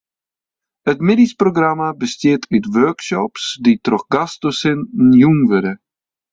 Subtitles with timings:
[0.91, 5.73] It middeisprogramma bestiet út workshops dy't troch gastdosinten jûn wurde.